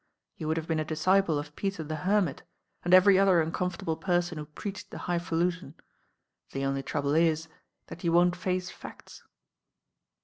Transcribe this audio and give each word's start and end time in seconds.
You 0.35 0.47
would 0.47 0.57
have 0.57 0.65
been 0.65 0.79
a 0.79 0.83
disciple 0.83 1.37
of 1.37 1.55
Peter 1.55 1.83
the 1.83 1.97
Hermit, 1.97 2.41
and 2.83 2.91
every 2.91 3.19
other 3.19 3.39
uncomfortable 3.39 3.95
person 3.97 4.39
who 4.39 4.47
preached 4.47 4.89
the 4.89 4.97
high 5.05 5.19
falutin'. 5.19 5.75
The 6.53 6.65
only 6.65 6.81
trouble 6.81 7.13
is 7.13 7.47
that 7.85 8.03
you 8.03 8.11
won't 8.11 8.35
face 8.35 8.71
facts." 8.71 9.21